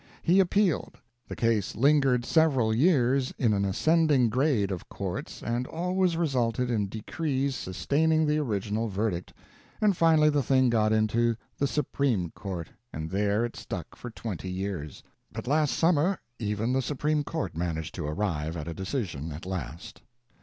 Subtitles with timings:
[0.23, 0.97] He appealed.
[1.27, 6.89] The case lingered several years in an ascending grade of courts, and always resulted in
[6.89, 9.31] decrees sustaining the original verdict;
[9.79, 14.49] and finally the thing got into the supreme court, and there it stuck for twenty
[14.49, 15.03] years.
[15.31, 20.01] But last summer, even the supreme court managed to arrive at a decision at last.